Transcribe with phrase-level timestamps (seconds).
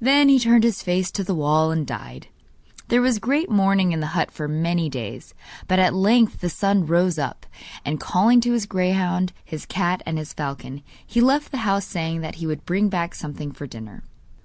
[0.00, 2.26] Then he turned his face to the wall and died.
[2.88, 5.34] There was great mourning in the hut for many days,
[5.68, 7.46] but at length the son rose up,
[7.84, 12.22] and calling to his greyhound, his cat and his falcon, he left the house saying
[12.22, 14.02] that he would bring back something for dinner.